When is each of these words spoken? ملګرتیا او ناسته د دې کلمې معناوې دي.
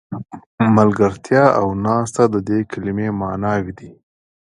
ملګرتیا 0.77 1.45
او 1.59 1.67
ناسته 1.85 2.23
د 2.33 2.35
دې 2.47 2.59
کلمې 2.71 3.07
معناوې 3.21 3.73
دي. 3.79 3.89